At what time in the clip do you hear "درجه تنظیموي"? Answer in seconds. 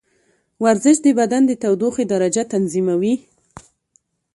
2.13-3.15